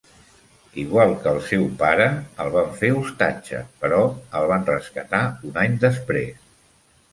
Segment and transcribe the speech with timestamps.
[0.83, 2.07] Igual que el seu pare,
[2.45, 4.01] el van fer ostatge, però
[4.41, 6.53] el van rescatar un any després.